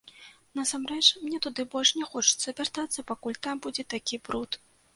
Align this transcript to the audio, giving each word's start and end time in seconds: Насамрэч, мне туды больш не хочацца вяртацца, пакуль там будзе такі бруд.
Насамрэч, 0.59 1.09
мне 1.25 1.41
туды 1.43 1.65
больш 1.75 1.91
не 1.99 2.09
хочацца 2.15 2.55
вяртацца, 2.63 3.07
пакуль 3.15 3.41
там 3.47 3.63
будзе 3.69 3.89
такі 3.95 4.23
бруд. 4.29 4.63